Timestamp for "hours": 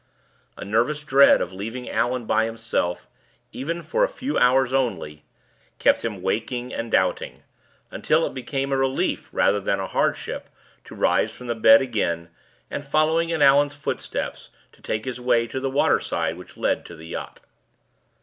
4.35-4.73